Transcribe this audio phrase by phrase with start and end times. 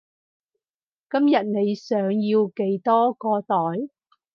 [1.11, 3.55] 今日你想要幾多個袋？